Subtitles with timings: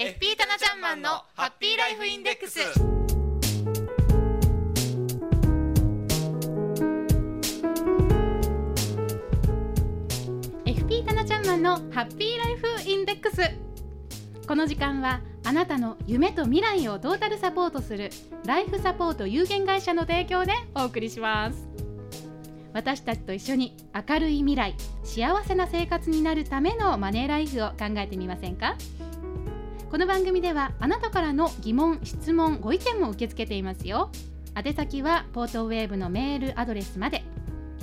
[0.00, 2.60] FP タナちゃんマンのハッピーライフインデックス。
[11.04, 13.40] タナちゃんマンのハッピーライフインデックス。
[14.46, 18.10] この時間はあなたの夢と未来をトータルサポートする
[18.46, 21.66] ライフサポート有限会社の提供でお送りします。
[22.72, 23.76] 私たちと一緒に
[24.08, 28.76] 明るい未来幸せな生活になるためのマネーライフを考えてみませんか？
[29.90, 34.10] この番組ではあなたからの疑問質問ご意見も受け付けていますよ。
[34.54, 37.24] 宛先はポートウェーブのメールアドレスまで。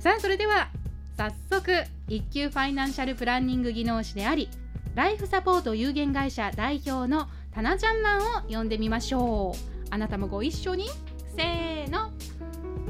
[0.06, 0.68] さあそれでは
[1.16, 4.48] 早速一級ファイナンシャルプランニング技能士であり
[4.94, 9.58] ライフサポート有限会社代表のたなちゃんマンを呼んでみましょう。
[9.90, 10.86] あなたもご一緒に
[11.36, 12.12] せーの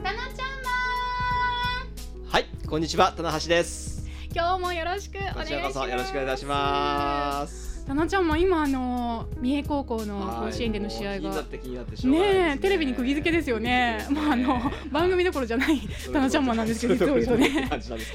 [0.03, 2.29] たなちゃんマン。
[2.29, 3.96] はいこんにちは棚橋です。
[4.37, 5.89] 今日もよろしくお願いします。
[5.89, 7.87] よろしくお願いします。
[7.87, 11.43] たなちゃんも今あの三重高校の甲子園での試合が。
[12.05, 12.59] ね。
[12.61, 14.07] テレビに釘付けですよね。
[14.11, 14.61] まああの
[14.93, 15.81] 番組どころじゃない
[16.13, 17.71] たなちゃんもなんですけど実を言うとね。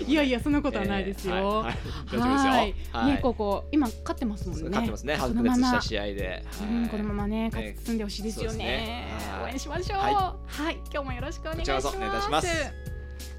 [0.06, 1.62] いやいやそんなことはないですよ。
[1.62, 2.76] はい。
[2.94, 4.70] 三重高校今勝ってますもんね。
[4.70, 5.18] 勝ってますね。
[5.20, 5.82] このまま。
[5.82, 6.46] 試合で。
[6.92, 9.08] このままね勝ち進んでほしいですよね。
[9.44, 9.98] 応援しましょう。
[9.98, 10.36] は
[10.70, 11.72] い、今日もよろしくお願いし
[12.30, 12.48] ます。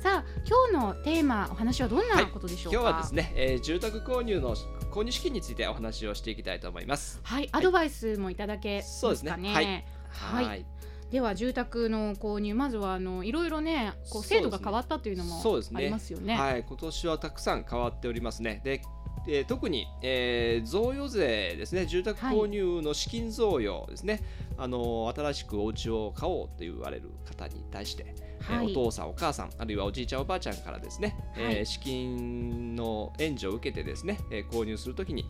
[0.02, 0.40] さあ
[0.72, 4.56] 今日のテーマお話はどんなことでしょうか、はい、今日はですね、えー、住宅購入の
[4.90, 7.20] 購入資金についてお話をしていきたいと思います。
[7.22, 9.84] はい、アドバイスもいただけますかね、そうですね。
[10.10, 10.66] はい、はい。
[11.12, 16.34] では住宅の購入まずはあのいろいろねこう制度が変わったというのもありますよね。
[16.34, 18.60] ねはい、今年はたくさん変わっておりますね。
[18.64, 18.82] で
[19.26, 21.86] えー、特に、えー、贈与税ですね。
[21.86, 24.22] 住宅購入の資金贈与ですね、はい、
[24.62, 35.24] あの新しくお家を買おうと言われる方に対して、はい、お父さんお母さんあるいはおじいちゃんおばあちゃんからですね、はい、えー、資金の援助を受けてですね、えー、購入するときに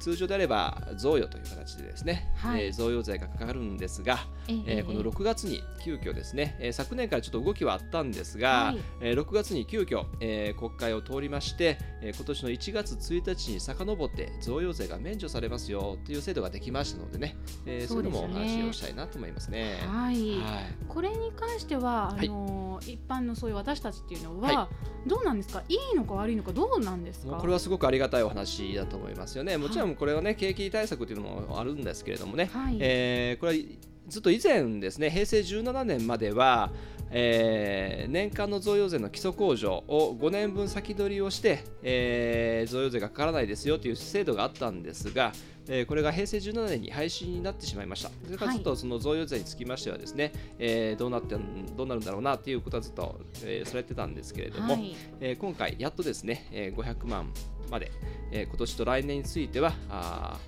[0.00, 19.78] 通常であれば贈与という形でですね、はい、えー、贈与税がかかるんですが、えー、この6月に急遽ですね、えー、昨年からちょっと動きはあったんですが、はい、えー、6月に急遽、えー、国会を通りまして、えー、今年の1月1日に遡って贈与税が免除されますよという制度ができましたのでね、えー、そういうのもお話をしたいなと思いますね。
[19.86, 24.68] はい、はい、これに関してはあのー一般のそういう私たちっていうのは、は
[25.04, 25.62] い、どうなんですか？
[25.68, 27.36] いいのか悪いのかどうなんですか？
[27.36, 29.56] これはすごくありがたいお話だと思いますよね。
[29.56, 33.64] もちろんこれはね、景気対策っていうのもあるんですけれどもね、はい、えー、これは
[34.06, 36.70] ずっと以前ですね平成17年までは
[37.10, 45.32] えー、年間の贈与税の基礎控除を5年分先取りをして、えー、贈与税がかからないですよという制度があったんですが、
[45.68, 48.10] えー、これが平成17年に廃止になってしまいました。
[48.24, 51.36] それからずっとその贈与税につきましてはですね、はい、えー、どうなって
[51.76, 57.32] どうなるんだろうなということはずっと、えー、されてたんですけれども、はい、えー、今回やっとですね、えー、500万
[57.70, 57.92] まで、
[58.32, 60.38] えー、今年と来年についてはあ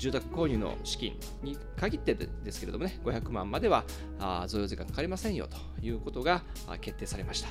[0.00, 3.84] 住宅購入の資金に限ってですけれどもね、500万までは
[4.18, 6.42] あ贈与税がかかりませんよということが
[6.80, 7.48] 決定されました。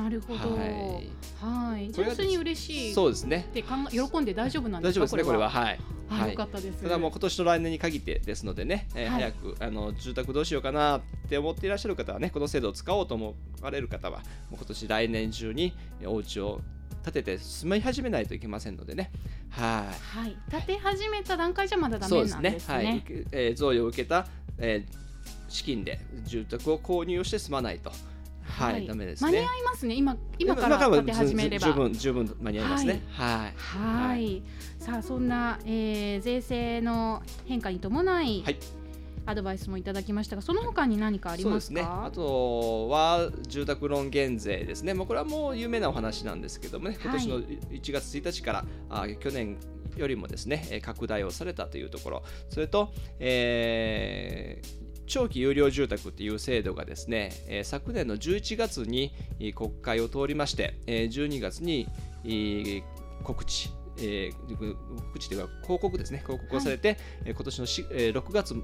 [0.00, 0.56] なるほど。
[0.56, 1.10] はい。
[1.40, 1.92] はい。
[1.92, 2.94] 純粋に嬉しい。
[2.94, 3.48] そうですね。
[3.52, 5.00] で、喜んで大丈夫なんですか？
[5.00, 5.24] 大丈夫ですね。
[5.24, 5.50] これは。
[5.50, 5.80] はい。
[6.08, 6.82] はい、よかったです。
[6.82, 15.72] ただもう今年と来年に限ってですのでね、えー、早くあの住宅どうしようかなって思っていらっしゃる方はね、この制度を使おうと思われる方は、もう今年来年中に
[16.04, 16.60] お家を
[17.04, 19.10] 建てて住み始めないといけませんのでね。
[19.50, 20.18] はい。
[20.18, 20.36] はい。
[20.50, 22.50] 建て始めた段階じゃまだダメなんですね。
[22.50, 22.74] そうですね。
[22.74, 23.04] はい。
[23.32, 24.26] えー、贈与を受けた、
[24.58, 24.94] えー、
[25.48, 27.90] 資金で住宅を購入をして住まないと。
[28.42, 29.30] はい、はい、ダメですね。
[29.30, 29.94] 間に合いますね。
[29.94, 33.02] 今今から建て始めれば十分十分間に合いますね。
[33.12, 33.54] はい。
[33.56, 34.08] はい。
[34.08, 34.42] はい、
[34.78, 38.56] さあそんな、えー、税制の変化に伴い、はい、
[39.30, 49.56] アドバイスもいただきましたがその他に何かありますか、ね、あとは住宅ローン減税ですね、まあ、これはもう有名なお話なんですけどもね今年の1月1日から、あ去年
[49.96, 52.22] よりもですね拡大をされたというところ。
[52.48, 54.80] それと、えー
[55.10, 59.12] 長期有料住宅っていう制度がですね、えー、昨年の11月に
[59.56, 61.88] 国会を通りまして、えー、12月に
[63.24, 63.72] 告知
[64.02, 66.22] えー、告知というか広告ですね。
[66.24, 68.54] 広告をされて、はい、今年のし、えー、6月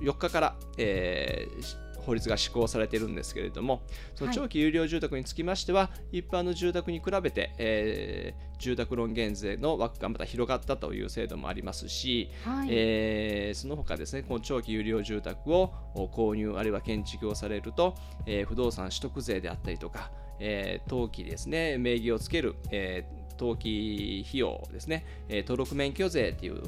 [0.00, 3.82] 4日から、えー、法律が施行されているんですけれども、
[4.14, 17.94] その長期有料住宅につきましては、はい、一般の住宅に比べて、えー、住宅ローン減税の枠がまた広がったという制度もありますし、はい、えー、その他ですね、この長期有料住宅を購入あるいは建築をされると、
[18.24, 26.62] えー、不動産取得税であったりとか、えー登記ですね名義をつける、えー登記費用ですね、え登録免許税っていう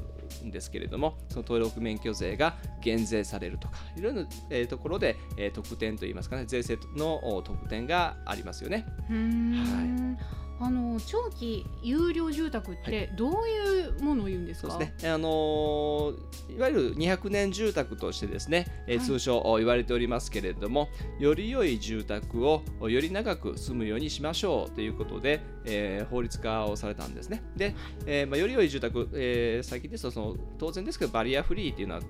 [0.45, 8.87] んですけれどもその登録免許税が減税されるとかいろいろな、えところで、え特典といいますかね税制の特典がありますよね。
[9.11, 10.19] うーん
[10.61, 16.15] あの長期有料住宅ってどういうものを言うんですか、そうですね、あのー
[16.57, 19.07] いわゆる200年住宅としてですね、えーはい。
[19.07, 20.89] 通称言われておりますけれども
[21.21, 27.43] より良い住宅をより長く住むようにしましょうということで、えー法律化をされたんですね。
[27.57, 27.75] で、
[28.07, 32.01] えーまあ、より良い住宅、えー最近ですとその当然ですけどバリアフリーというのは、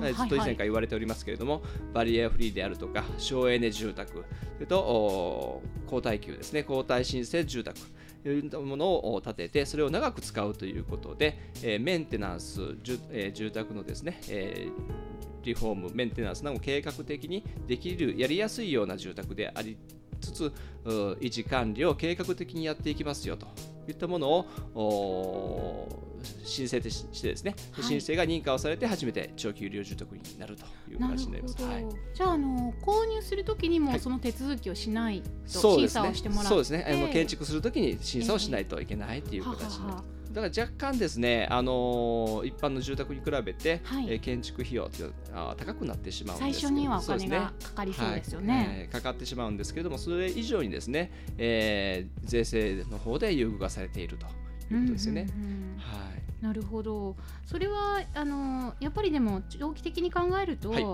[0.00, 1.62] ねずっと以前から言われておりますけれども、
[1.92, 4.24] バリアフリーであるとか省エネ住宅
[4.54, 7.78] それとお高耐久ですね高耐震性住宅
[8.22, 15.08] というものを建ててそれを長く使うということで、えーメンテナンス、住えー住宅のですね、えー
[15.44, 19.78] リフォーム、メンテナンスなども計画的にできる、やりやすいような住宅であり
[20.20, 20.52] つつ、
[20.84, 23.46] う維持管理を計画的にやっていきますよと。
[23.90, 25.88] いったものをお
[26.44, 27.84] 申請としてですね、はい。
[27.84, 31.62] 申請が認可をされて初めて長期有料住宅になるという形になります。
[31.62, 31.86] はい。
[32.14, 33.92] じゃああの購入するときにはい。
[33.94, 36.02] もその手続きをしないと、審そうですね。
[36.02, 36.48] 査をしてもらって。
[36.48, 36.86] そうですね。
[36.86, 39.80] あの建築するときに審査をしないといけないという形になります。
[39.80, 44.06] はははだから若干ですね、あのー一般の住宅に比べて、はい。
[44.10, 48.54] えー建築費用ってあー高くなってしまうんです最初にはお金がかかりそうですよね。
[48.54, 48.64] はい。
[48.80, 55.26] えーかかってしまうんですけれども、それ以上にですね、えー税制の方で優遇がされているということですよね。
[55.34, 55.78] うんうんうん。
[55.78, 56.44] はい。
[56.44, 57.16] なるほど。
[57.46, 60.84] それはあのやっぱりでも長期的に考えると、はい。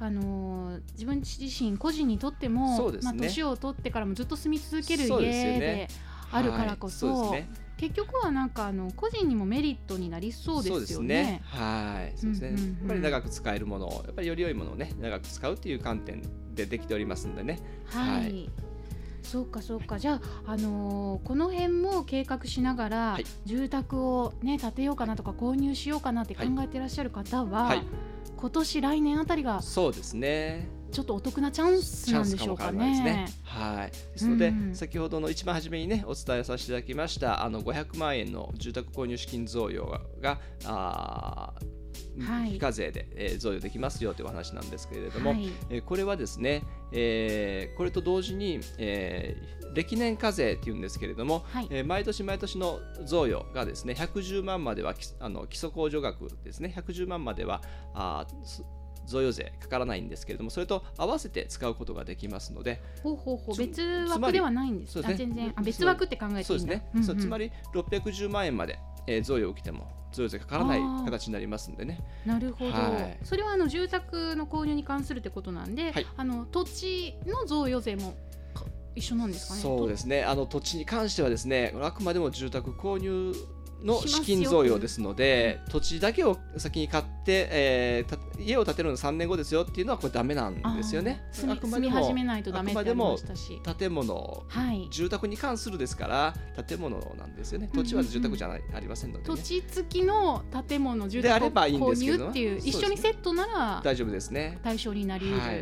[0.00, 2.98] あの自分自身個人にとってもね。
[3.02, 5.88] まあ、年を取ってからもずっと住み続ける家で
[6.32, 7.16] あるからこそ,、はい。
[7.16, 11.42] そうですね結局はなんかあの個人にもメリットになりそうですよね。
[11.44, 12.50] はい、そうですね。
[12.50, 16.22] やっぱり長く使えるものを、やっぱりより良いものをね、長く使うっていう観点
[16.54, 17.60] でできておりますのでね。
[17.84, 18.50] はい、はい。
[19.22, 19.98] そうかそうか。
[19.98, 23.26] じゃあ、あのーこの辺も計画しながら、はい。
[23.44, 27.82] 住宅を、ね、建てようかなとか購入しようかなって考えてらっしゃる方は、はい。
[28.36, 30.68] 今年来年あたりがそうですね。
[30.94, 33.26] ちょっとお得なチャンスなんでしょうかチャンスもわらないですね。
[33.42, 33.90] はい。
[33.90, 34.68] ですので、うん。
[34.68, 41.74] うん先ほどの一番初めにねお伝えさせていただきましたあの500万円の住宅購入資金贈与があー
[42.28, 42.50] はい。
[42.52, 45.48] 非課税で、えー贈与できますよというお話なんですけれども、はい。
[45.70, 46.62] えーこれはですね、
[46.92, 51.66] えーこれと同時に、えー歴年課税っていうんですけれども、はい。
[51.70, 57.60] えー毎年毎年の贈与がですね110万まではきあの基礎控除額ですね110万までは
[57.94, 58.24] あ
[59.06, 65.00] 贈与税かからないんですけれどもそれと合わせて使うことができますのでほうほうほう別枠ではないんです。
[65.00, 66.44] ね全然あ別枠って考えていいんだ。
[66.46, 78.14] そうですね、つまり610万円まで、え贈与を受けても贈与税かからない形になりますんでねなるほど、はいそれはあの住宅の購入に関するってことなんで、はいあの土地の贈与税も
[78.94, 79.60] 一緒なんですかね。
[79.60, 83.34] そうですねあの土地に関してはですねあくまでも住宅購入
[83.84, 91.22] の資金贈与ですので土地だけを先に買って、えーた家を建てるの3年後ですよっていうのはこれダメなんですよね。
[91.48, 93.60] あくまでも住み始めないとダメってありましたし。
[93.78, 94.88] 建物はい。
[94.90, 96.34] 住宅に関するですから
[96.66, 97.70] 建物なんですよね。
[97.72, 104.58] 土地は住宅じゃない、ありませんので、ね、土地付きの建物住宅を購入っていう一緒にセットなら大丈夫ですね。
[104.62, 105.38] 対象になりうる。
[105.38, 105.60] はいはい、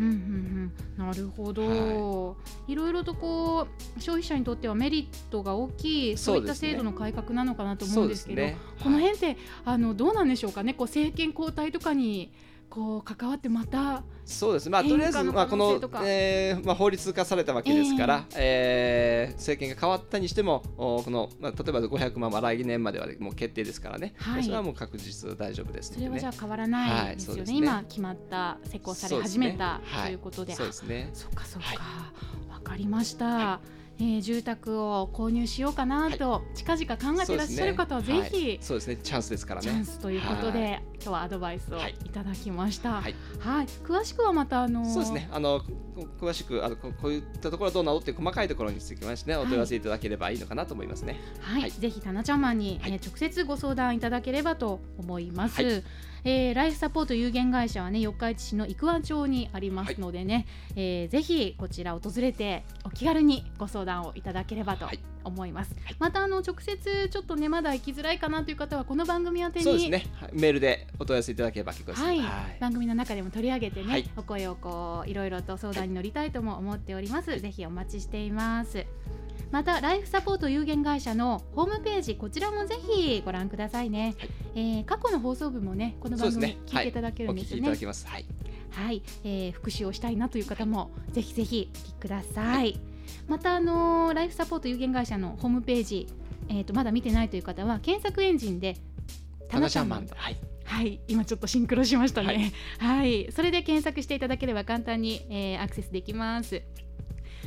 [0.00, 2.36] うんうんうん、なるほど、
[2.66, 6.16] い、ろいろとこう消費者にとってはメリットが大きい。
[6.16, 10.74] そういった制度の改革なのかなと思うんですけどねこの辺ってあのどうなんでしょうかね。
[10.74, 12.32] こう政権交代とかに
[12.70, 14.70] こう関わってまたそうです。
[14.70, 19.34] まあとりあえずのまあこのえーまあ、法律化されたわけですから、えー。
[19.34, 24.44] 政権が変わったにしてもおこの、まあ、例えば500万は来年まではもう決定ですからね、はい。
[24.44, 27.58] それはもう確実大丈夫ですね、それはじゃあ変わらないですよね,、はいね。
[27.58, 29.84] 今決まった施行され始めた、ね。
[30.04, 31.10] ということで、そうですね。
[31.12, 32.12] そうかそうか、は
[32.52, 33.60] わかりました、
[34.02, 38.58] えー住宅を購入しようかなと、近々考えていらっしゃる方はぜひ、はい。
[38.62, 38.96] そうですね。
[38.96, 39.68] チャンスですからね。
[39.68, 40.82] チャンスということで、はい。
[40.94, 41.94] 今日はアドバイスをはい。
[42.04, 42.92] いただきました。
[42.92, 43.12] ははい。
[43.12, 43.14] い、
[43.84, 45.28] 詳しくはまたあのそうですね。
[45.32, 45.60] あの
[45.94, 51.20] こ詳しくあのここういったところはどうなのっていう細かいところにつきましてねお問い合わせいただければいいのかなと思いますね。
[51.40, 51.70] はい、はい。
[51.70, 52.92] ぜひタナちゃんマンに、はい。
[52.92, 55.82] えー直接ご相談いただければと思います。
[56.24, 60.46] はいえーライフサポート有限会社はね四日市市の生和町にありますのでね、
[60.76, 65.00] えーぜひこちら訪れてお気軽にご相談をいただければとはい。
[65.22, 65.74] 思います。
[65.84, 65.96] はい。
[65.98, 70.06] またあの直接ちょっとねまだ行きづらいかなという方はこの番組宛てにそうですね。
[70.14, 70.30] はい。
[70.32, 72.02] メールでお問い合わせいただければ結構です。
[72.02, 72.20] はい、
[72.58, 74.10] 番組の中でも取り上げてね、はい。
[74.16, 78.86] お声をこういろいろと相談に乗りたいとも思っております、ぜひお待ちしています
[79.50, 84.28] またライフサポート有限会社のホームページこちらもぜひご覧くださいね、はい。
[84.54, 87.64] えー過去の放送分もねこの番組聞いていただけるんですよね。
[87.64, 88.06] ただけます。
[88.06, 88.26] はい。
[88.70, 92.78] はい、えー復習をしたいなという方もぜひぜひお聞きください、
[93.26, 96.06] またあのーライフサポート有限会社のホームページ、
[96.48, 98.76] えー、とまだ見てないという方は検索エンジンで
[99.48, 100.36] タナちゃんマンはい。
[100.64, 102.52] はい、今ちょっとシンクロしましたね。
[102.78, 106.62] はい、それで検索していただければ簡単に、えーアクセスできます。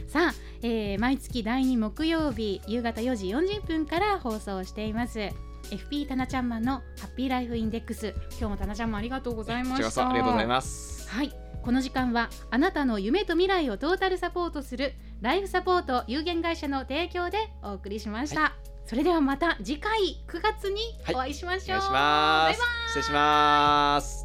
[0.07, 5.29] さあ、えー毎月第2木曜日夕方4時40分から放送しています。
[5.71, 8.13] FP タナちゃんマンのハッピーライフインデックス。
[8.31, 9.91] 今日もタナちゃんマンありがとうございました。
[9.91, 18.53] そありがとうございますはい、この時間はあなたの夢と未来をトータルサポートするライフサポート有限会社の提供でお送りしました。
[18.85, 21.79] それではまた次回9月にお会いしましょう。
[21.79, 24.22] お願いしま失礼します